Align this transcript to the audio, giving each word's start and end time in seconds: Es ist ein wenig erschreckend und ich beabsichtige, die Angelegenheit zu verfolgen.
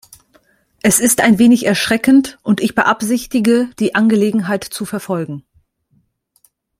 Es 0.81 0.99
ist 0.99 1.21
ein 1.21 1.37
wenig 1.37 1.67
erschreckend 1.67 2.39
und 2.41 2.59
ich 2.59 2.73
beabsichtige, 2.73 3.69
die 3.77 3.93
Angelegenheit 3.93 4.63
zu 4.63 4.83
verfolgen. 4.85 5.45